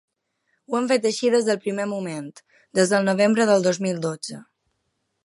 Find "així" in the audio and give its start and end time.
1.09-1.29